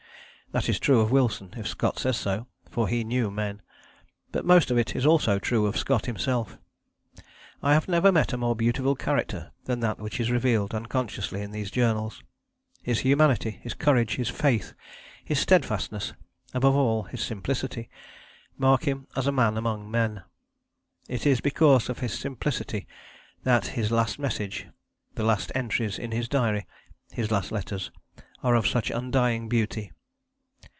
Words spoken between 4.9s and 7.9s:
is also true of Scott himself. I have